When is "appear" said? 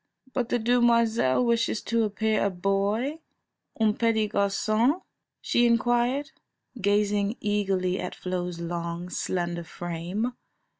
2.05-2.43